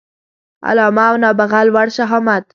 علامه 0.69 1.03
او 1.09 1.15
نابغه 1.23 1.59
لوړ 1.67 1.87
شهامت 1.97 2.43